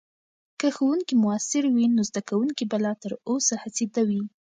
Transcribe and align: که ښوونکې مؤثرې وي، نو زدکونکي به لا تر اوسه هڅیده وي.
که 0.59 0.67
ښوونکې 0.75 1.13
مؤثرې 1.23 1.69
وي، 1.75 1.85
نو 1.95 2.01
زدکونکي 2.09 2.63
به 2.71 2.77
لا 2.85 2.93
تر 3.01 3.11
اوسه 3.29 3.53
هڅیده 3.63 4.01
وي. 4.07 4.21